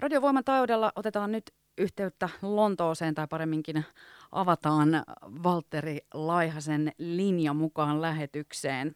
[0.00, 3.84] Radiovoiman taajuudella otetaan nyt yhteyttä Lontooseen tai paremminkin
[4.32, 4.88] avataan
[5.42, 8.94] Valtteri Laihasen linja mukaan lähetykseen.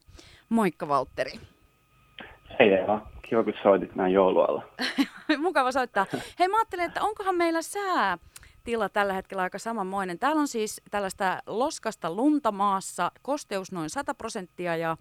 [0.49, 1.33] Moikka Valtteri.
[2.59, 4.63] Hei Eva, kiva kun soitit näin joulualla.
[5.39, 6.07] Mukava soittaa.
[6.39, 8.19] Hei mä ajattelin, että onkohan meillä sää
[8.65, 10.19] tila tällä hetkellä aika samanmoinen.
[10.19, 14.97] Täällä on siis tällaista loskasta lunta maassa, kosteus noin 100 prosenttia ja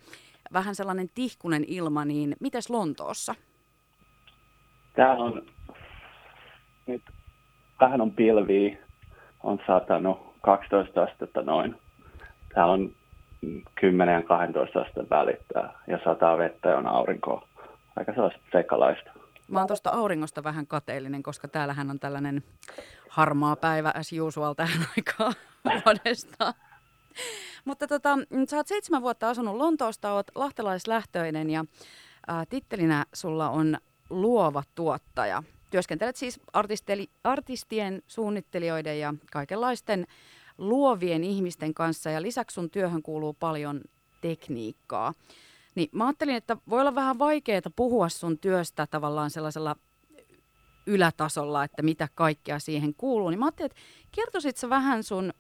[0.54, 3.36] vähän sellainen tihkunen ilma, niin mites Lontoossa?
[4.96, 5.53] Täällä on
[6.88, 7.02] nyt
[7.80, 8.78] vähän on pilviä,
[9.44, 11.76] on satanut 12 astetta noin.
[12.54, 12.92] Täällä on
[13.76, 17.48] 10 ja 12 asteen välittää ja sataa vettä ja on aurinkoa.
[17.96, 19.12] Aika sellaista sekalaista.
[19.48, 22.44] Mä oon tuosta auringosta vähän kateellinen, koska täällähän on tällainen
[23.10, 25.34] harmaa päivä as usual tähän aikaan
[25.66, 26.54] vuodesta.
[27.66, 28.18] Mutta tota,
[28.50, 31.66] sä oot seitsemän vuotta asunut Lontoosta, oot lahtelaislähtöinen ja
[32.28, 33.78] ää, tittelinä sulla on
[34.10, 35.44] luova tuottaja.
[35.74, 40.08] Työskentelet siis artisteli, artistien, suunnittelijoiden ja kaikenlaisten
[40.58, 43.82] luovien ihmisten kanssa ja lisäksi sun työhön kuuluu paljon
[44.22, 45.14] tekniikkaa.
[45.76, 49.76] Niin mä ajattelin, että voi olla vähän vaikeaa puhua sun työstä tavallaan sellaisella
[50.86, 53.30] ylätasolla, että mitä kaikkea siihen kuuluu.
[53.30, 53.82] Niin mä ajattelin, että
[54.12, 55.34] kertoisit sä vähän sun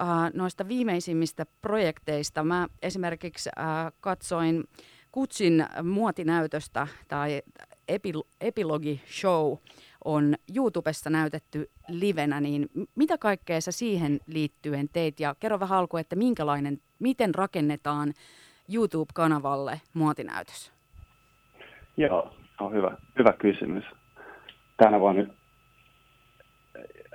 [0.00, 2.44] äh, noista viimeisimmistä projekteista.
[2.44, 4.64] Mä esimerkiksi äh, katsoin
[5.12, 7.42] Kutsin muotinäytöstä tai
[7.92, 9.56] epil- epilogi-show
[10.04, 15.20] on YouTubessa näytetty livenä, niin mitä kaikkea sä siihen liittyen teit?
[15.20, 18.12] Ja kerro vähän alkuun, että minkälainen, miten rakennetaan
[18.74, 20.72] YouTube-kanavalle muotinäytös?
[21.96, 23.84] Joo, on hyvä, hyvä kysymys.
[24.76, 25.34] Tänä vuonna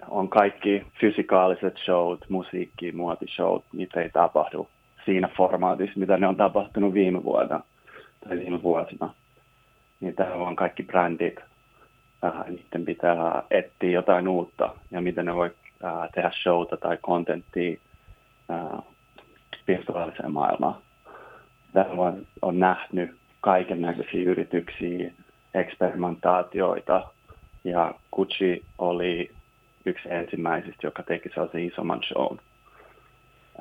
[0.08, 4.70] on kaikki fysikaaliset showt, musiikki, muotishowt, niitä ei tapahdu
[5.06, 7.60] siinä formaatissa, mitä ne on tapahtunut viime vuonna
[8.28, 9.14] tai viime vuosina.
[10.00, 11.40] Niin täällä on kaikki brändit,
[12.24, 15.52] äh, niiden pitää etsiä jotain uutta ja miten ne voi
[15.84, 17.78] äh, tehdä showta tai kontenttia
[18.52, 18.84] äh,
[19.68, 20.76] virtuaaliseen maailmaan.
[21.74, 23.12] Täällä on, on nähnyt
[23.42, 25.12] kaiken näköisiä yrityksiä,
[25.54, 27.08] eksperimentaatioita
[27.64, 29.32] ja Gucci oli
[29.86, 32.40] yksi ensimmäisistä, joka teki sellaisen isomman shown.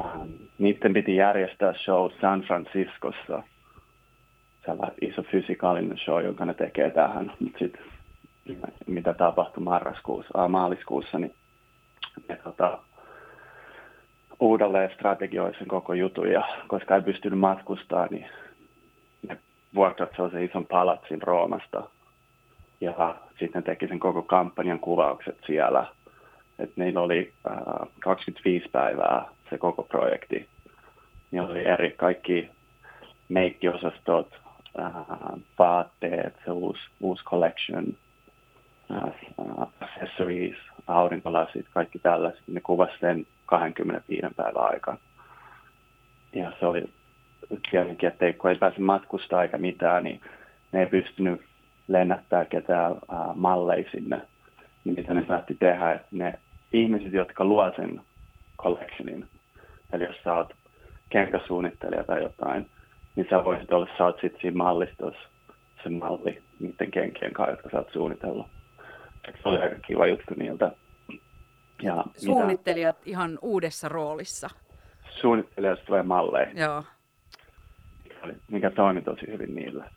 [0.04, 3.42] Ähm, niiden piti järjestää show San Franciscossa,
[4.68, 7.32] sellainen iso fysikaalinen show, jonka ne tekee tähän.
[7.40, 7.82] Mutta sitten
[8.86, 11.34] mitä tapahtui marraskuussa, äh, maaliskuussa, niin
[12.28, 12.78] ne tota,
[14.40, 18.26] uudelleen strategioi sen koko jutun ja koska ei pystynyt matkustaa, niin
[19.28, 19.38] ne
[19.74, 21.82] vuokrat sellaisen ison palatsin Roomasta
[22.80, 25.86] ja sitten teki sen koko kampanjan kuvaukset siellä.
[26.58, 30.48] Et niillä oli äh, 25 päivää se koko projekti.
[31.30, 32.50] Niillä oli eri kaikki
[33.28, 34.40] meikkiosastot,
[35.58, 37.96] vaatteet, se uusi, uusi collection,
[38.90, 39.12] äh,
[39.80, 40.56] accessories,
[40.86, 42.42] aurinkolasit, kaikki tällaiset.
[42.46, 44.96] Ne kuvasi sen 25 päivän aikaa.
[46.32, 46.84] Ja se oli
[47.70, 50.20] tietenkin, että kun ei pääse matkustaa eikä mitään, niin
[50.72, 51.40] ne ei pystynyt
[51.88, 54.20] lennättää ketään äh, malleja sinne.
[54.84, 56.38] Niin mitä ne päätti tehdä, että ne
[56.72, 58.00] ihmiset, jotka luo sen
[58.62, 59.26] collectionin,
[59.92, 60.54] eli jos sä oot
[61.08, 62.66] kenkäsuunnittelija tai jotain,
[63.18, 65.28] niin sä voisit olla, sä oot sitten siinä mallistossa
[65.82, 68.46] se malli niiden kenkien kanssa, jotka sä oot suunnitellut.
[69.42, 70.72] Se oli aika kiva juttu niiltä.
[71.82, 73.10] Ja Suunnittelijat mitä...
[73.10, 74.50] ihan uudessa roolissa.
[75.20, 76.50] Suunnittelijat tulee malleja.
[76.54, 76.84] Joo.
[78.50, 79.90] Mikä toimi tosi hyvin niillä.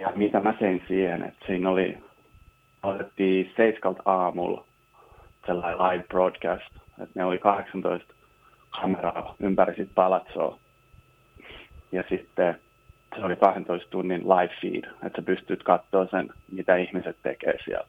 [0.00, 1.98] Ja mitä mä tein siihen, että siinä oli,
[2.82, 4.64] otettiin seiskalta aamulla
[5.46, 8.14] sellainen live broadcast, että ne oli 18
[8.80, 10.63] kameraa ympäri sit palatsoa.
[11.94, 12.60] Ja sitten
[13.16, 17.86] se oli 12 tunnin live feed, että sä pystyt katsoa sen, mitä ihmiset tekee siellä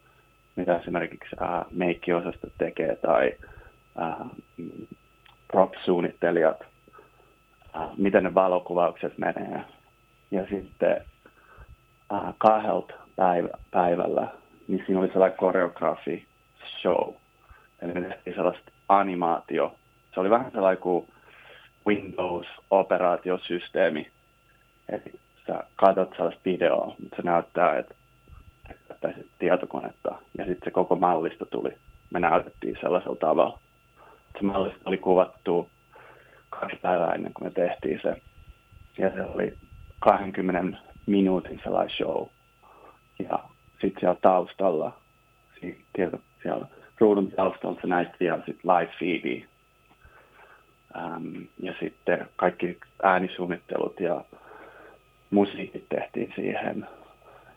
[0.55, 3.33] mitä esimerkiksi äh, meikkiosastot tekee tai
[4.01, 4.27] äh,
[5.47, 6.61] prop-suunnittelijat,
[7.75, 9.61] äh, miten ne valokuvaukset menee.
[10.31, 11.01] Ja sitten
[12.13, 14.27] äh, kahdelta päivä, päivällä,
[14.67, 16.25] niin siinä oli sellainen koreografi
[16.81, 17.13] show.
[17.81, 19.75] Eli sellaista animaatio.
[20.13, 21.07] Se oli vähän sellainen kuin
[21.87, 24.07] Windows-operaatiosysteemi.
[24.89, 27.95] Eli sä katsot sellaista videoa, mutta se näyttää, että
[28.87, 30.15] käyttäisi tietokonetta.
[30.37, 31.69] Ja sitten se koko mallisto tuli.
[32.13, 33.59] Me näytettiin sellaisella tavalla.
[34.37, 35.69] Se mallisto oli kuvattu
[36.49, 38.21] kaksi päivää ennen kuin me tehtiin se.
[38.97, 39.53] Ja se oli
[39.99, 42.27] 20 minuutin sellainen show.
[43.29, 43.39] Ja
[43.81, 44.91] sitten siellä taustalla,
[45.93, 46.67] tieto, siellä
[46.99, 49.47] ruudun taustalla se näytti vielä sit live feedia.
[50.95, 54.25] Um, ja sitten kaikki äänisuunnittelut ja
[55.29, 56.87] musiikit tehtiin siihen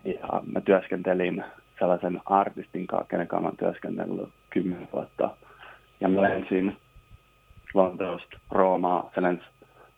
[0.05, 1.45] ja mä työskentelin
[1.79, 5.31] sellaisen artistin kanssa, kenen kanssa olen työskennellyt kymmenen vuotta.
[6.01, 6.77] Ja mä lensin
[7.75, 9.45] Lontoosta Roomaa, se lensi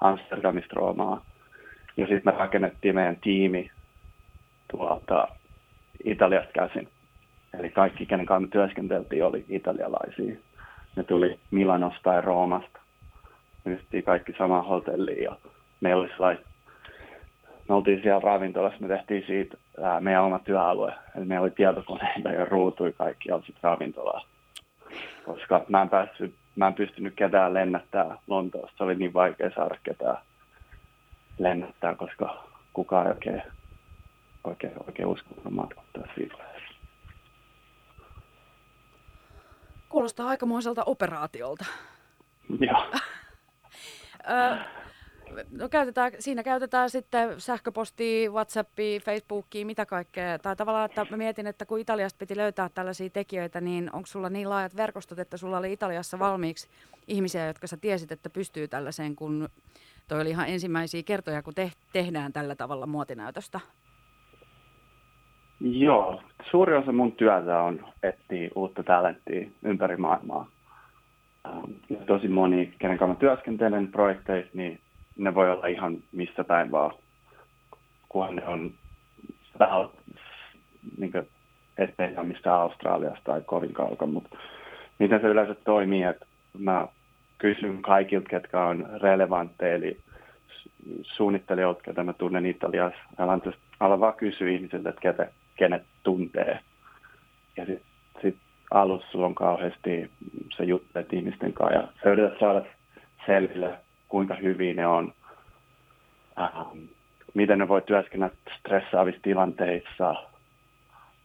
[0.01, 1.25] Amsterdamista Roomaa.
[1.97, 3.71] Ja sitten me rakennettiin meidän tiimi
[4.71, 5.29] tuolta
[6.05, 6.89] Italiasta käsin.
[7.59, 10.37] Eli kaikki, kenen kanssa me työskenteltiin, oli italialaisia.
[10.97, 12.81] Ne tuli Milanosta ja Roomasta.
[13.65, 15.37] Me kaikki samaan hotelliin ja
[15.81, 16.45] meillä oli sellainen
[17.71, 20.95] me oltiin siellä ravintolassa, me tehtiin siitä ää, meidän oma työalue.
[21.17, 24.25] Eli meillä oli tietokoneita ja ruutui kaikki sitten ravintolaa.
[25.25, 28.77] Koska mä en, päässyt, mä en pystynyt ketään lennättää Lontoosta.
[28.77, 30.19] Se oli niin vaikea saada ketään
[31.39, 33.43] lennättää, koska kukaan ei oikein,
[34.45, 36.35] oikein, oikein uskonut matkuttaa siitä
[39.89, 41.65] Kuulostaa aikamoiselta operaatiolta.
[42.61, 42.87] Joo.
[45.51, 50.39] No käytetään, siinä käytetään sitten sähköpostia, Whatsappia, Facebookia, mitä kaikkea.
[50.39, 54.31] Tai tavallaan, että mä mietin, että kun Italiasta piti löytää tällaisia tekijöitä, niin onko sulla
[54.31, 56.69] niin laajat verkostot, että sulla oli Italiassa valmiiksi
[57.09, 59.49] ihmisiä, jotka sä tiesit, että pystyy tällaiseen, kun
[60.09, 63.61] toi oli ihan ensimmäisiä kertoja, kun te- tehdään tällä tavalla muotinäytöstä?
[65.61, 70.47] Joo, suuri osa mun työtä on etsiä uutta talenttia ympäri maailmaa.
[71.51, 74.81] Ähm, tosi moni, kenen kanssa työskentelen projekteissa, niin
[75.19, 76.93] ne voi olla ihan missä päin vaan,
[78.09, 78.73] kunhan ne on
[80.99, 81.29] niin kuin,
[81.79, 82.17] ettei
[82.47, 84.37] Australiasta tai kovin kaukana, mutta
[84.99, 86.27] miten se yleensä toimii, että
[86.59, 86.89] mä
[87.39, 89.99] kysyn kaikilta, ketkä on relevantteja, eli
[91.03, 93.43] suunnittelijoilta, ketä mä tunnen Italiassa, alan,
[93.81, 96.59] alan vaan kysyä ihmisiltä, että ketä, kenet tuntee.
[97.57, 97.90] Ja sitten sit
[98.71, 100.11] alussa sulla on kauheasti
[100.57, 102.63] se juttelet ihmisten kanssa ja sä yrität saada
[103.27, 103.75] selville,
[104.09, 105.13] kuinka hyvin ne on,
[106.41, 106.79] ähm,
[107.35, 110.15] miten ne voi työskennellä stressaavissa tilanteissa.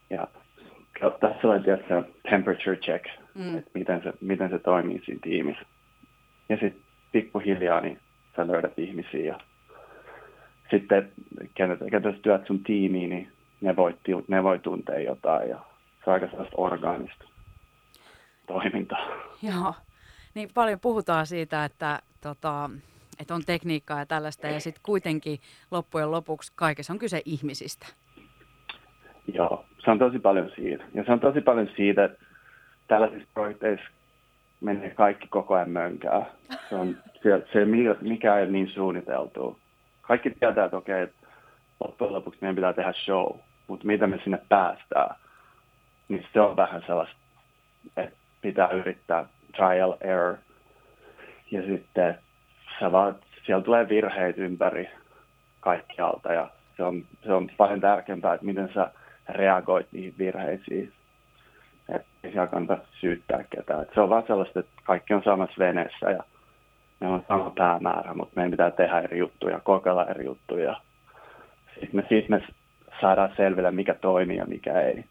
[0.09, 0.27] Ja
[1.19, 1.93] tässä on tietysti
[2.29, 3.57] temperature check, mm.
[3.57, 5.65] että miten se, miten se toimii siinä tiimissä.
[6.49, 6.81] Ja sitten
[7.11, 7.99] pikkuhiljaa niin
[8.35, 9.39] sä löydät ihmisiä ja
[10.71, 11.11] sitten
[11.89, 13.31] ketä sä työt sun tiimiin, niin
[13.61, 13.95] ne voi,
[14.27, 15.59] ne voi tuntea jotain ja
[16.03, 17.25] se on aika sellaista orgaanista
[18.47, 19.07] toimintaa.
[19.41, 19.73] Joo,
[20.33, 22.69] niin paljon puhutaan siitä, että tota,
[23.19, 25.39] että on tekniikkaa ja tällaista, ja sitten kuitenkin
[25.71, 27.87] loppujen lopuksi kaikessa on kyse ihmisistä.
[29.33, 30.83] Joo, se on tosi paljon siitä.
[30.93, 32.25] Ja se on tosi paljon siitä, että
[32.87, 33.85] tällaisissa projekteissa
[34.61, 36.25] menee kaikki koko ajan mönkää.
[36.69, 37.65] Se, on, se, se
[38.01, 39.59] mikä ei ole niin suunniteltu.
[40.01, 41.27] Kaikki tietää, että okei, että
[41.79, 45.15] loppujen lopuksi meidän pitää tehdä show, mutta mitä me sinne päästään,
[46.07, 47.15] niin se on vähän sellaista,
[47.97, 49.25] että pitää yrittää
[49.55, 50.37] trial error.
[51.51, 52.17] Ja sitten
[52.79, 53.15] sä vaan,
[53.45, 54.89] siellä tulee virheitä ympäri
[55.59, 58.91] kaikkialta ja se on, se on paljon tärkeämpää, että miten sä
[59.29, 60.93] reagoit niihin virheisiin.
[61.89, 63.81] Että ei siellä kannata syyttää ketään.
[63.81, 66.23] Et se on vaan sellaista, että kaikki on samassa veneessä ja
[66.99, 70.81] ne on sama päämäärä, mutta meidän pitää tehdä eri juttuja, kokeilla eri juttuja.
[71.73, 72.41] Sitten me, sit me
[73.01, 75.05] saadaan selville, mikä toimii ja mikä ei.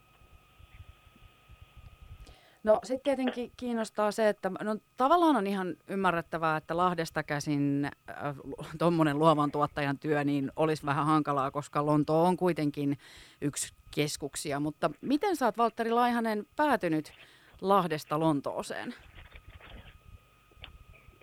[2.64, 8.36] No sitten tietenkin kiinnostaa se, että no, tavallaan on ihan ymmärrettävää, että Lahdesta käsin äh,
[8.78, 12.98] tuommoinen luovan tuottajan työ niin olisi vähän hankalaa, koska Lonto on kuitenkin
[13.40, 14.60] yksi keskuksia.
[14.60, 17.12] Mutta miten sä oot, Valtteri Laihanen, päätynyt
[17.60, 18.94] Lahdesta Lontooseen?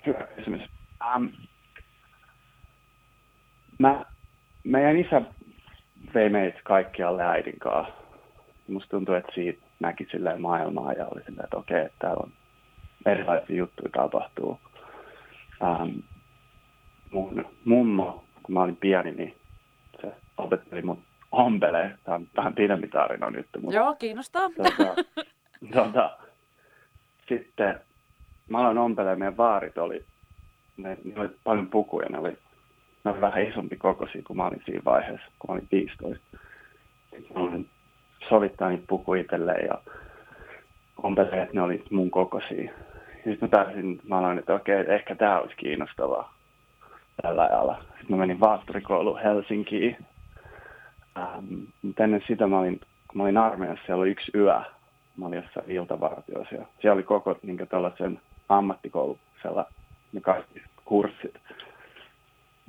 [0.06, 0.62] Hyvä kysymys.
[1.16, 1.32] Um,
[3.80, 4.06] mä,
[4.64, 5.22] meidän isä
[6.14, 7.94] vei meitä kaikkialle äidin kanssa.
[8.68, 12.32] Musta tuntuu, että siitä näki silleen maailmaa ja oli silleen, että okei, että täällä on
[13.06, 14.60] erilaisia juttuja tapahtuu.
[15.64, 15.90] Ähm,
[17.12, 19.36] mun mummo, kun mä olin pieni, niin
[20.02, 21.98] se opetteli mun ompelee.
[22.04, 23.48] Tämä on vähän pidempi tarina nyt.
[23.62, 24.50] Mutta, Joo, kiinnostaa.
[24.56, 25.04] Tuota,
[25.74, 26.18] tuota,
[27.30, 27.80] sitten
[28.50, 30.06] mä aloin ompelee, meidän vaarit oli,
[30.78, 32.38] ne, ne oli paljon pukuja, ne oli,
[33.04, 36.26] ne oli vähän isompi kokoisia kuin mä olin siinä vaiheessa, kun mä olin 15.
[37.10, 37.70] Sitten mä olin
[38.30, 39.82] sovittaa niitä puku itselleen ja
[41.04, 42.72] ompelee, että ne oli mun kokoisia.
[43.16, 46.34] Sitten mä pääsin, mä aloin, että okei, että ehkä tämä olisi kiinnostavaa
[47.22, 47.84] tällä ajalla.
[47.98, 49.98] Sitten mä menin vaatturikouluun Helsinkiin.
[51.18, 51.46] Ähm,
[51.82, 54.62] mutta ennen sitä mä olin, kun mä olin armeijassa, siellä oli yksi yö.
[55.18, 59.66] Mä olin jossain iltavartioissa ja siellä oli koko niin tällaisen ammattikoulu, siellä
[60.14, 61.34] ne kaikki kurssit.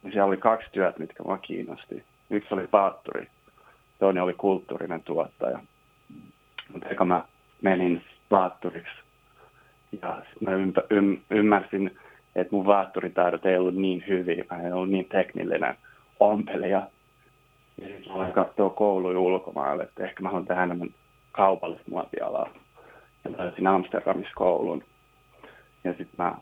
[0.04, 2.04] Ja siellä oli kaksi työtä, mitkä mua kiinnosti.
[2.30, 3.28] Yksi oli vaatturi
[4.02, 5.58] toinen oli kulttuurinen tuottaja.
[6.72, 7.24] Mutta eka mä
[7.62, 8.92] menin vaatturiksi
[10.02, 11.98] ja mä ympä, ym, ymmärsin,
[12.36, 15.74] että mun vaatturitaidot ei ollut niin hyviä, mä en ollut niin teknillinen
[16.20, 16.82] ompelija.
[17.80, 20.94] Ja sitten mä aloin katsoa kouluja ulkomaille, että ehkä mä haluan tehdä enemmän
[21.32, 22.48] kaupallista muotialaa.
[23.24, 24.84] Ja löysin Amsterdamissa koulun.
[25.84, 26.34] Ja sitten mä äh,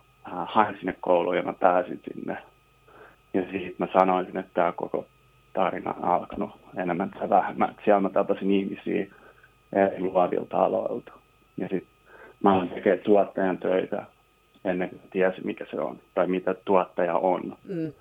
[0.46, 2.38] hain sinne kouluun ja mä pääsin sinne.
[3.34, 5.06] Ja siitä mä sanoisin, että tämä koko
[5.52, 7.76] tarina alkanut enemmän tai vähemmän.
[7.84, 9.06] Siellä mä tapasin ihmisiä
[9.72, 11.12] eri luovilta aloilta.
[11.56, 11.88] Ja sitten
[12.42, 14.06] mä aloin tekemään tuottajan töitä
[14.64, 17.56] ennen kuin tiesin, mikä se on tai mitä tuottaja on.
[17.64, 17.92] Mm.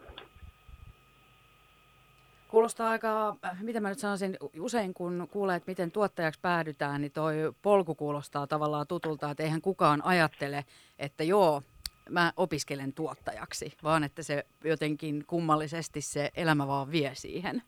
[2.48, 7.36] Kuulostaa aika, mitä mä nyt sanoisin, usein kun kuulee, että miten tuottajaksi päädytään, niin toi
[7.62, 10.66] polku kuulostaa tavallaan tutulta, että eihän kukaan ajattele,
[11.00, 11.62] että joo,
[12.10, 17.62] mä opiskelen tuottajaksi, vaan että se jotenkin kummallisesti se elämä vaan vie siihen.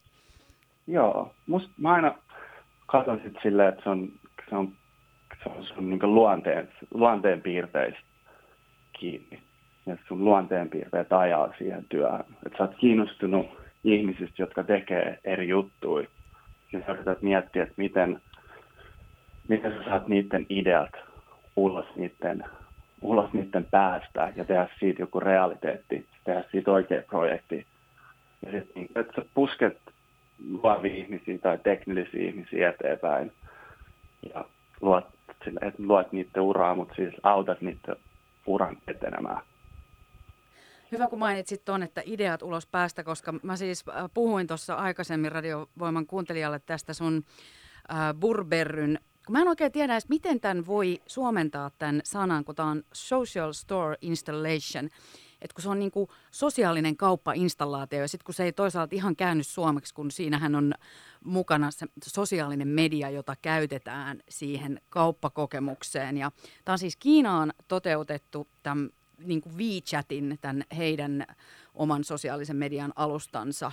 [0.88, 2.16] Joo, musta mä aina
[2.86, 4.10] katson sit silleen, että se on,
[4.50, 4.74] se on,
[5.44, 8.02] se on sun niin luonteen, luonteen piirteistä
[9.00, 9.42] kiinni.
[9.86, 12.26] Ja sun luonteen piirteet ajaa siihen työhön.
[12.46, 13.46] Että sä oot kiinnostunut
[13.84, 16.08] ihmisistä, jotka tekee eri juttuja.
[16.74, 18.22] Ja sä yrität miettiä, että miten,
[19.48, 20.92] miten sä saat niiden ideat
[21.56, 22.44] ulos niiden
[23.02, 27.66] ulos niiden päästä ja tehdä siitä joku realiteetti, tehdä siitä oikea projekti.
[28.46, 29.78] Ja sitten, niin, että sä pusket
[30.50, 33.32] luovia ihmisiä tai teknillisiä ihmisiä eteenpäin
[34.34, 34.46] ja
[34.82, 35.06] luot,
[35.48, 37.96] että luot niiden uraa, mutta siis autat niiden
[38.46, 39.42] uran etenemään.
[40.92, 45.32] Hyvä, kun mainitsit tuon, että ideat ulos päästä, koska mä siis äh, puhuin tuossa aikaisemmin
[45.32, 47.24] radiovoiman kuuntelijalle tästä sun
[47.92, 49.00] äh, Burberryn
[49.32, 53.54] mä en oikein tiedä edes, miten tämän voi suomentaa tämän sanan, kun tämä on social
[53.54, 54.90] store installation.
[55.42, 59.16] Että kun se on niin kuin sosiaalinen kauppainstallaatio ja sitten kun se ei toisaalta ihan
[59.16, 60.74] käynyt suomeksi, kun siinähän on
[61.24, 66.18] mukana se sosiaalinen media, jota käytetään siihen kauppakokemukseen.
[66.18, 66.32] Ja
[66.66, 71.26] tämä on siis Kiinaan toteutettu tämän niin kuin WeChatin, tämän heidän
[71.74, 73.72] oman sosiaalisen median alustansa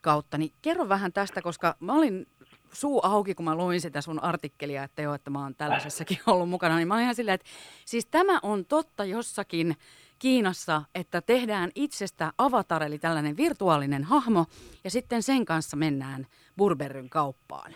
[0.00, 0.38] kautta.
[0.38, 2.26] Niin kerro vähän tästä, koska mä olin
[2.72, 6.48] suu auki, kun mä luin sitä sun artikkelia, että joo, että mä oon tällaisessakin ollut
[6.48, 7.46] mukana, niin mä olin ihan silleen, että
[7.84, 9.76] siis tämä on totta jossakin
[10.18, 14.44] Kiinassa, että tehdään itsestä avatar, eli tällainen virtuaalinen hahmo,
[14.84, 17.72] ja sitten sen kanssa mennään Burberryn kauppaan.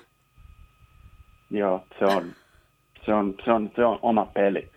[1.50, 2.32] Joo, se on,
[3.06, 4.70] se on, se on, se on oma peli.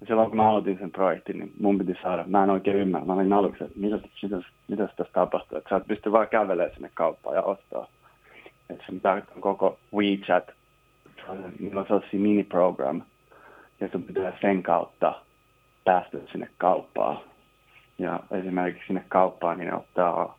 [0.00, 3.06] Ja silloin kun mä aloitin sen projektin, niin mun piti saada, mä en oikein ymmärrä,
[3.06, 4.36] mä olin aluksi, että mitä, mitä,
[4.68, 7.86] mitä tässä tapahtuu, että sä et pysty vaan kävelemään sinne kauppaan ja ostaa
[8.70, 10.50] että sun tarkoittaa koko WeChat,
[11.58, 13.02] niillä on sellaisia mini-program,
[13.80, 15.22] ja sun pitää sen kautta
[15.84, 17.20] päästä sinne kauppaan.
[17.98, 20.38] Ja esimerkiksi sinne kauppaan niin ottaa,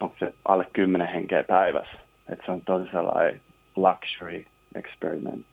[0.00, 1.98] onko se alle 10 henkeä päivässä.
[2.28, 3.40] Että se on tosi sellainen
[3.76, 5.46] luxury experiment.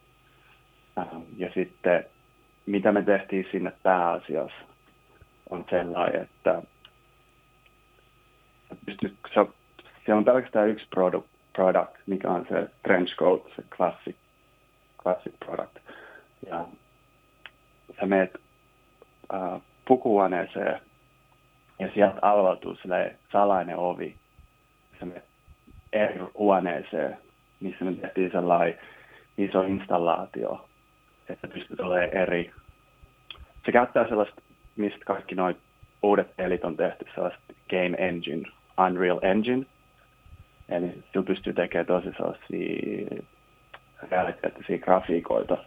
[0.97, 2.05] Um, ja sitten
[2.65, 4.57] mitä me tehtiin sinne pääasiassa
[5.49, 6.61] on sellainen, että
[8.85, 9.17] pystyt,
[10.05, 14.15] se, on pelkästään yksi produkt, product, mikä on se trench coat, se classic,
[15.03, 15.77] classic product.
[16.47, 16.65] Ja
[17.99, 18.37] sä meet
[19.33, 20.81] äh, pukuhuoneeseen
[21.79, 22.75] ja sieltä avautuu
[23.31, 24.15] salainen ovi.
[24.99, 25.23] Sä meet
[25.93, 27.17] eri huoneeseen,
[27.59, 28.79] missä me tehtiin sellainen
[29.37, 30.69] iso installaatio,
[31.29, 32.51] että pystyt olemaan eri.
[33.65, 34.41] Se käyttää sellaista,
[34.75, 35.53] mistä kaikki nuo
[36.03, 38.49] uudet pelit on tehty, sellaista game engine,
[38.87, 39.65] Unreal Engine–
[40.69, 43.24] Eli sillä pystyy tekemään tosi sellaisia
[44.12, 45.57] realiteettisia grafiikoita.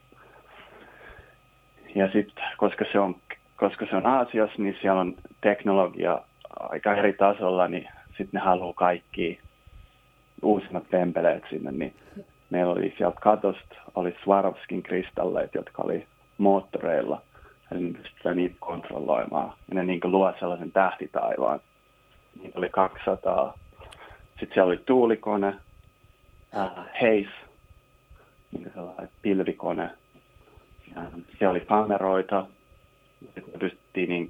[1.94, 3.16] Ja sitten, koska se on
[3.60, 6.20] koska se on Aasiassa, niin siellä on teknologia
[6.60, 9.40] aika eri tasolla, niin sitten ne haluaa kaikki
[10.42, 11.94] uusimmat tempeleet sinne, niin
[12.50, 16.06] meillä oli sieltä katosta, oli Swarovskin kristalleet, jotka oli
[16.38, 17.22] moottoreilla,
[17.72, 21.60] eli ne pystytään niitä kontrolloimaan, ja ne niin luo sellaisen tähtitaivaan.
[22.42, 23.58] Niitä oli 200
[24.40, 25.54] sitten siellä oli tuulikone,
[26.56, 26.70] äh,
[29.22, 29.90] pilvikone.
[30.94, 31.02] Ja
[31.38, 32.46] siellä oli kameroita.
[33.20, 34.28] Sitten pystyttiin niin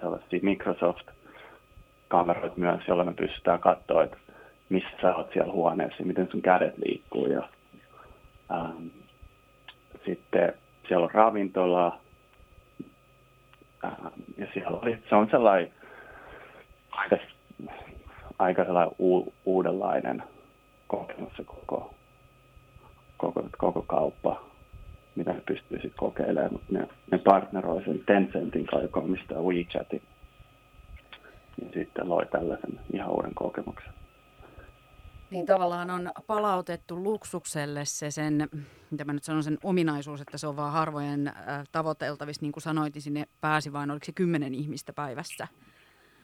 [0.00, 4.16] sellaisia Microsoft-kameroita myös, joilla me pystytään katsoa, että
[4.68, 7.26] missä sä oot siellä huoneessa miten sun kädet liikkuu.
[7.26, 7.48] Ja,
[8.52, 8.86] ähm,
[10.04, 10.54] sitten
[10.88, 11.98] siellä on ravintola.
[13.84, 15.72] Ähm, ja siellä oli, se on sellainen
[18.38, 18.62] aika
[18.98, 20.22] u- uudenlainen
[20.86, 21.94] kokemus se koko,
[23.16, 24.42] koko, koko kauppa,
[25.14, 26.52] mitä ne pystyy sitten kokeilemaan.
[26.52, 30.02] Mutta ne, ne partneroi sen Tencentin kanssa, joka omistaa WeChatin.
[31.60, 33.92] Ja sitten loi tällaisen ihan uuden kokemuksen.
[35.30, 38.48] Niin tavallaan on palautettu luksukselle se sen,
[38.90, 41.34] mitä mä nyt sanon, sen ominaisuus, että se on vaan harvojen äh,
[41.72, 45.48] tavoiteltavissa, niin kuin sanoit, niin sinne pääsi vain, oliko se kymmenen ihmistä päivässä?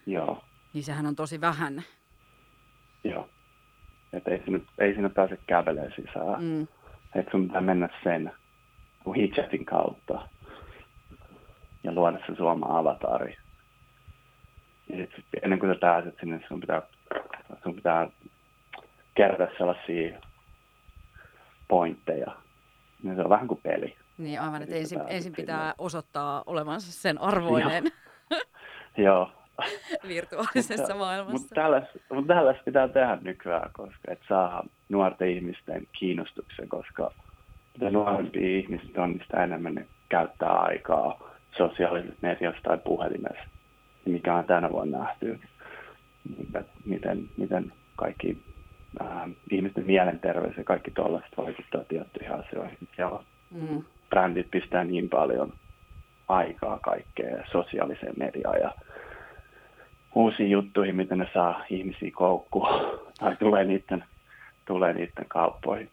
[0.07, 0.45] Joo.
[0.73, 1.83] Niin sehän on tosi vähän.
[3.05, 3.29] Joo.
[4.13, 6.45] Että ei sinne, ei sinne pääse kävelemään sisään.
[6.45, 6.63] Mm.
[7.15, 8.33] että sun pitää mennä sen
[9.07, 10.29] WeChatin kautta
[11.85, 13.37] ja luoda se Suoma avatari.
[14.89, 16.83] Ja sit, ennen kuin sä pääset sinne, sun pitää,
[17.63, 18.09] sun pitää
[19.15, 20.21] kerätä sellaisia
[21.69, 22.37] pointteja.
[23.03, 23.97] Niin se on vähän kuin peli.
[24.19, 27.85] Niin aivan, että ensin, ensin pitää osoittaa olevansa sen arvoinen.
[28.97, 29.33] Joo.
[30.09, 31.33] virtuaalisessa mutta, maailmassa.
[31.33, 37.11] Mutta tällaista, mut tällaista pitää tehdä nykyään, koska et saa nuorten ihmisten kiinnostuksen, koska
[37.75, 43.49] mitä nuorempia ihmiset on, niin sitä enemmän ne käyttää aikaa sosiaalisessa mediassa tai puhelimessa,
[44.05, 45.41] mikä on tänä vuonna nähty,
[46.85, 48.39] miten, miten kaikki
[49.01, 52.79] äh, ihmisten mielenterveys ja kaikki tuollaiset vaikuttaa tiettyihin asioihin.
[52.99, 53.21] Ja
[53.51, 53.85] mm.
[54.11, 55.53] brändit pistää niin paljon
[56.29, 58.75] aikaa kaikkeen sosiaaliseen mediaan ja
[60.15, 62.69] uusiin juttuihin, miten ne saa ihmisiä koukkua
[63.19, 64.05] tai tulee niiden,
[64.65, 65.91] tulee niiden kauppoihin.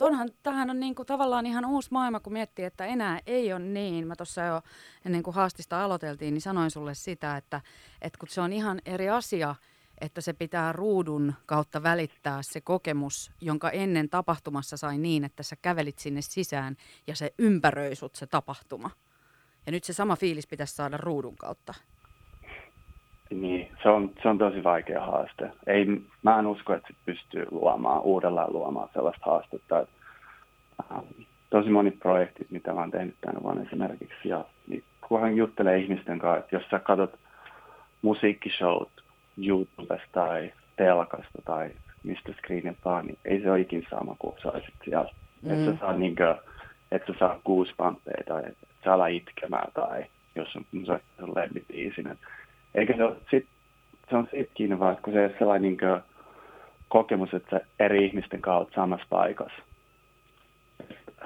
[0.00, 3.62] Onhan, tämähän on niin kuin tavallaan ihan uusi maailma, kun miettii, että enää ei ole
[3.62, 4.06] niin.
[4.06, 4.62] Mä tuossa jo
[5.06, 7.60] ennen kuin haastista aloiteltiin, niin sanoin sulle sitä, että,
[8.02, 9.54] että kun se on ihan eri asia,
[10.00, 15.56] että se pitää ruudun kautta välittää se kokemus, jonka ennen tapahtumassa sai niin, että sä
[15.62, 18.90] kävelit sinne sisään ja se ympäröi sut se tapahtuma.
[19.66, 21.74] Ja nyt se sama fiilis pitäisi saada ruudun kautta.
[23.30, 25.50] Niin, se on, se on tosi vaikea haaste.
[25.66, 25.86] Ei,
[26.22, 29.80] mä en usko, että pystyy luomaan, uudelleen luomaan sellaista haastetta.
[29.80, 29.94] Että,
[30.92, 31.04] ähm,
[31.50, 36.18] tosi moni projektit, mitä mä oon tehnyt tänä vuonna esimerkiksi, ja niin, kunhan juttelee ihmisten
[36.18, 37.18] kanssa, että jos sä katsot
[38.02, 38.90] musiikkishowt
[39.46, 41.70] YouTubesta tai telkasta tai
[42.02, 45.10] mistä screenit vaan, niin ei se ole ikin sama kuin sä olisit siellä.
[45.42, 45.50] Mm.
[45.50, 46.36] Että sä saa niinkö,
[46.92, 50.04] että sä saa goosebumpeja tai että sä ala itkemään tai
[50.36, 50.64] jos on,
[51.22, 52.18] on, lempibiisin.
[52.74, 53.46] Eikä se ole, sit,
[54.10, 56.00] se on siitä kiinni vaan, kun se on sellainen niin kuin,
[56.88, 59.62] kokemus, että eri ihmisten kautta samassa paikassa.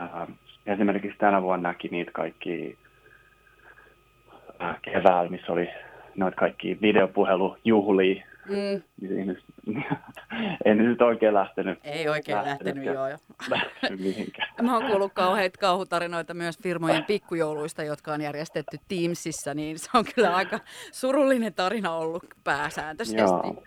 [0.01, 0.33] Ähm,
[0.67, 2.79] esimerkiksi tänä vuonna näki niitä kaikki
[4.63, 5.69] äh, keväällä, missä oli
[6.17, 8.27] noita kaikki videopuhelujuhlia.
[8.49, 8.83] Mm.
[10.65, 11.79] en nyt oikein lähtenyt.
[11.85, 13.09] Ei oikein lähtenyt, lähtenyt joo.
[13.09, 13.17] jo.
[14.05, 14.49] mihinkään.
[14.63, 20.05] Mä oon kuullut kauheita kauhutarinoita myös firmojen pikkujouluista, jotka on järjestetty Teamsissa, niin se on
[20.15, 20.61] kyllä aika
[20.93, 23.21] surullinen tarina ollut pääsääntöisesti.
[23.21, 23.63] Joo,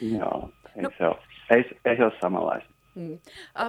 [0.00, 0.50] joo.
[0.76, 0.90] Ei, no.
[0.98, 1.16] se ole,
[1.50, 2.77] ei, ei se ole samanlaista.
[2.98, 3.18] Mm.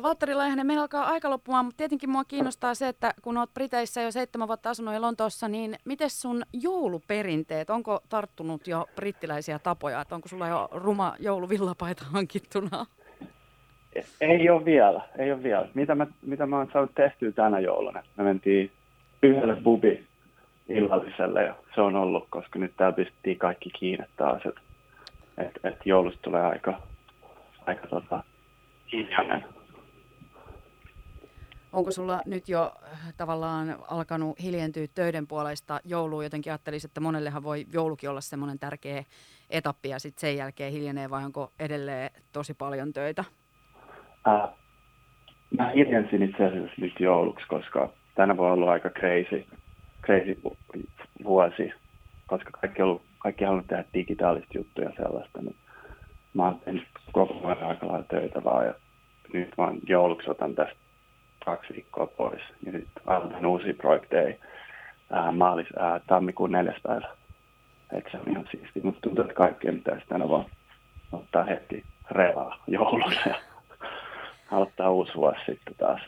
[0.02, 4.02] Valtteri Laihanen, meillä alkaa aika loppumaan, mutta tietenkin mua kiinnostaa se, että kun olet Briteissä
[4.02, 10.02] jo seitsemän vuotta asunut ja Lontoossa, niin miten sun jouluperinteet, onko tarttunut jo brittiläisiä tapoja,
[10.02, 12.86] että onko sulla jo ruma jouluvillapaita hankittuna?
[14.22, 15.68] Ei ole vielä, ei ole vielä.
[15.74, 18.04] Mitä mä, mitä mä oon saanut tehtyä tänä jouluna?
[18.18, 18.72] Me mentiin
[19.24, 20.04] yhdelle bubi
[20.70, 24.62] illalliselle ja se on ollut, koska nyt täällä pistettiin kaikki kiinni taas, että
[25.38, 26.82] et, et joulusta tulee aika,
[27.66, 28.24] aika tota,
[28.92, 29.46] hiljainen.
[31.74, 36.24] Onko sulla nyt jo äh, tavallaan alkanut hiljentyä töiden puolesta jouluun?
[36.24, 39.04] Jotenkin ajattelisin, että monellehan voi joulukin olla semmoinen tärkeä
[39.50, 43.24] etappi ja sitten sen jälkeen hiljenee vai onko edelleen tosi paljon töitä?
[44.28, 44.50] Äh,
[45.58, 49.46] mä hiljensin itse asiassa nyt jouluksi, koska tänä on ollut aika crazy,
[50.06, 50.42] crazy
[51.24, 51.74] vuosi,
[52.28, 55.42] koska kaikki, on ollut, kaikki halunnut tehdä digitaalista juttuja sellaista.
[55.42, 55.56] Niin
[56.40, 58.74] mä oon tehnyt koko ajan aika lailla töitä vaan ja
[59.34, 60.76] nyt vaan jouluksi otan tästä
[61.46, 64.36] kaksi viikkoa pois ja sitten aloitan uusia projekteja
[65.12, 67.08] ää, maalis, ää, tammikuun neljäs päivä.
[67.94, 70.46] Et se on ihan siisti, mutta tuntuu, että kaikkea pitäisi tänä vaan
[71.12, 73.36] ottaa heti revaa jouluna ja
[74.52, 76.02] aloittaa uusi vuosi sitten taas.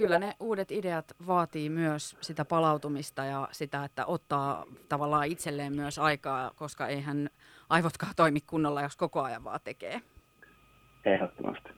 [0.00, 5.98] Kyllä ne uudet ideat vaatii myös sitä palautumista ja sitä, että ottaa tavallaan itselleen myös
[5.98, 7.30] aikaa, koska eihän
[7.68, 10.00] aivotkaan toimi kunnolla, jos koko ajan vaan tekee.
[11.04, 11.70] Ehdottomasti.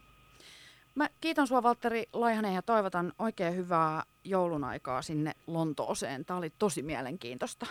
[0.94, 6.24] Mä kiitän sua Valtteri Laihanen ja toivotan oikein hyvää joulun aikaa sinne Lontooseen.
[6.24, 7.66] Tämä oli tosi mielenkiintoista.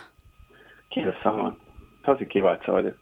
[0.90, 1.62] Kiitos samoin.
[2.06, 3.01] Tosi kiva, että soitit.